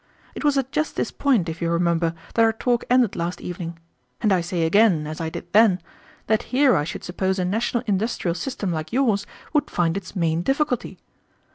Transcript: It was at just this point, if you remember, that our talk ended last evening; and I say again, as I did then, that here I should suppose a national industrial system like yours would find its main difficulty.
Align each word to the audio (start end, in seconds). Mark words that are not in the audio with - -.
It 0.33 0.43
was 0.43 0.57
at 0.57 0.71
just 0.71 0.95
this 0.95 1.11
point, 1.11 1.47
if 1.47 1.61
you 1.61 1.69
remember, 1.69 2.15
that 2.33 2.41
our 2.41 2.51
talk 2.53 2.83
ended 2.89 3.15
last 3.15 3.39
evening; 3.39 3.77
and 4.19 4.33
I 4.33 4.41
say 4.41 4.63
again, 4.63 5.05
as 5.05 5.21
I 5.21 5.29
did 5.29 5.53
then, 5.53 5.79
that 6.25 6.41
here 6.49 6.75
I 6.75 6.83
should 6.85 7.03
suppose 7.03 7.37
a 7.37 7.45
national 7.45 7.83
industrial 7.85 8.33
system 8.33 8.71
like 8.71 8.91
yours 8.91 9.27
would 9.53 9.69
find 9.69 9.95
its 9.95 10.15
main 10.15 10.41
difficulty. 10.41 10.97